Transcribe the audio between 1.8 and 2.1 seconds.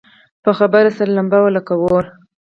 اور وه